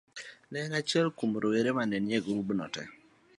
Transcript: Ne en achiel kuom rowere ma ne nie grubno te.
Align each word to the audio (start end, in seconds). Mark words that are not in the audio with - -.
Ne 0.51 0.59
en 0.65 0.73
achiel 0.79 1.07
kuom 1.17 1.31
rowere 1.41 1.71
ma 1.77 1.83
ne 1.89 1.97
nie 2.07 2.19
grubno 2.25 2.65
te. 2.73 2.83